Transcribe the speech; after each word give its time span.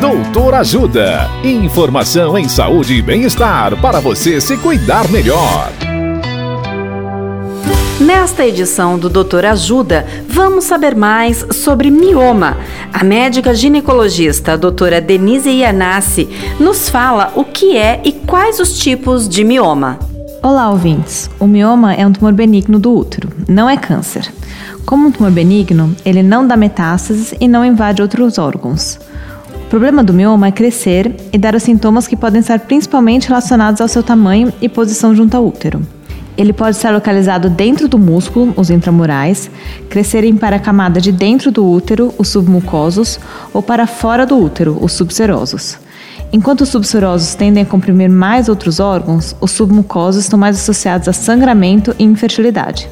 Doutor 0.00 0.54
Ajuda. 0.54 1.28
Informação 1.42 2.38
em 2.38 2.48
saúde 2.48 2.94
e 2.94 3.02
bem-estar 3.02 3.76
para 3.80 3.98
você 3.98 4.40
se 4.40 4.56
cuidar 4.56 5.08
melhor. 5.08 5.72
Nesta 7.98 8.46
edição 8.46 8.96
do 8.96 9.08
Doutor 9.10 9.44
Ajuda, 9.44 10.06
vamos 10.28 10.66
saber 10.66 10.94
mais 10.94 11.44
sobre 11.50 11.90
mioma. 11.90 12.56
A 12.92 13.02
médica 13.02 13.52
ginecologista, 13.52 14.52
a 14.52 14.56
doutora 14.56 15.00
Denise 15.00 15.50
Ianassi, 15.50 16.28
nos 16.60 16.88
fala 16.88 17.32
o 17.34 17.42
que 17.42 17.76
é 17.76 18.00
e 18.04 18.12
quais 18.12 18.60
os 18.60 18.78
tipos 18.78 19.28
de 19.28 19.42
mioma. 19.42 19.98
Olá, 20.40 20.70
ouvintes. 20.70 21.28
O 21.40 21.46
mioma 21.48 21.92
é 21.92 22.06
um 22.06 22.12
tumor 22.12 22.32
benigno 22.32 22.78
do 22.78 22.94
útero, 22.94 23.30
não 23.48 23.68
é 23.68 23.76
câncer. 23.76 24.32
Como 24.86 25.08
um 25.08 25.10
tumor 25.10 25.32
benigno, 25.32 25.92
ele 26.04 26.22
não 26.22 26.46
dá 26.46 26.56
metástases 26.56 27.34
e 27.40 27.48
não 27.48 27.64
invade 27.64 28.00
outros 28.00 28.38
órgãos. 28.38 28.96
O 29.68 29.70
problema 29.70 30.02
do 30.02 30.14
mioma 30.14 30.46
é 30.46 30.50
crescer 30.50 31.14
e 31.30 31.36
dar 31.36 31.54
os 31.54 31.62
sintomas 31.62 32.06
que 32.06 32.16
podem 32.16 32.40
estar 32.40 32.58
principalmente 32.60 33.28
relacionados 33.28 33.82
ao 33.82 33.86
seu 33.86 34.02
tamanho 34.02 34.50
e 34.62 34.66
posição 34.66 35.14
junto 35.14 35.36
ao 35.36 35.46
útero. 35.46 35.82
Ele 36.38 36.54
pode 36.54 36.74
estar 36.74 36.90
localizado 36.90 37.50
dentro 37.50 37.86
do 37.86 37.98
músculo, 37.98 38.54
os 38.56 38.70
intramurais, 38.70 39.50
crescerem 39.90 40.34
para 40.34 40.56
a 40.56 40.58
camada 40.58 41.02
de 41.02 41.12
dentro 41.12 41.50
do 41.50 41.70
útero, 41.70 42.14
os 42.16 42.28
submucosos, 42.28 43.20
ou 43.52 43.62
para 43.62 43.86
fora 43.86 44.24
do 44.24 44.38
útero, 44.38 44.78
os 44.80 44.92
subserosos. 44.92 45.76
Enquanto 46.32 46.62
os 46.62 46.70
subserosos 46.70 47.34
tendem 47.34 47.62
a 47.62 47.66
comprimir 47.66 48.08
mais 48.08 48.48
outros 48.48 48.80
órgãos, 48.80 49.36
os 49.38 49.50
submucosos 49.50 50.22
estão 50.22 50.38
mais 50.38 50.56
associados 50.56 51.08
a 51.08 51.12
sangramento 51.12 51.94
e 51.98 52.04
infertilidade. 52.04 52.88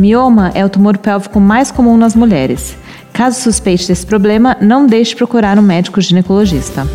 Mioma 0.00 0.50
é 0.54 0.64
o 0.64 0.70
tumor 0.70 0.96
pélvico 0.96 1.38
mais 1.38 1.70
comum 1.70 1.98
nas 1.98 2.16
mulheres. 2.16 2.74
Caso 3.12 3.42
suspeite 3.42 3.86
desse 3.86 4.06
problema, 4.06 4.56
não 4.58 4.86
deixe 4.86 5.10
de 5.10 5.16
procurar 5.16 5.58
um 5.58 5.62
médico 5.62 6.00
ginecologista. 6.00 6.86